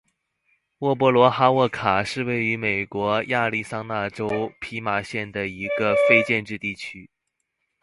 [0.79, 7.07] 沃波罗哈沃卡是位于美国亚利桑那州皮马县的一个非建制地区。